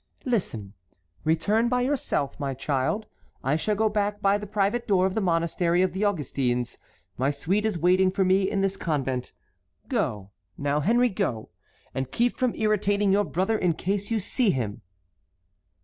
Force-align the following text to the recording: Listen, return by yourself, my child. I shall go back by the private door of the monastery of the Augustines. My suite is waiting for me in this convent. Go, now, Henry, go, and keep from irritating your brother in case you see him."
Listen, 0.25 0.73
return 1.23 1.69
by 1.69 1.81
yourself, 1.81 2.39
my 2.39 2.55
child. 2.55 3.05
I 3.43 3.55
shall 3.55 3.75
go 3.75 3.87
back 3.87 4.19
by 4.19 4.39
the 4.39 4.47
private 4.47 4.87
door 4.87 5.05
of 5.05 5.13
the 5.13 5.21
monastery 5.21 5.83
of 5.83 5.91
the 5.93 6.05
Augustines. 6.05 6.79
My 7.19 7.29
suite 7.29 7.67
is 7.67 7.77
waiting 7.77 8.09
for 8.09 8.25
me 8.25 8.49
in 8.49 8.61
this 8.61 8.77
convent. 8.77 9.31
Go, 9.89 10.31
now, 10.57 10.79
Henry, 10.79 11.09
go, 11.09 11.49
and 11.93 12.09
keep 12.11 12.35
from 12.35 12.55
irritating 12.55 13.11
your 13.11 13.25
brother 13.25 13.59
in 13.59 13.73
case 13.73 14.09
you 14.09 14.19
see 14.19 14.49
him." 14.49 14.81